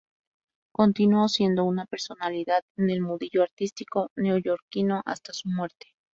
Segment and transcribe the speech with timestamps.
[0.71, 5.89] Continuó siendo una personalidad en el mundillo artístico neoyorquino hasta su muerte.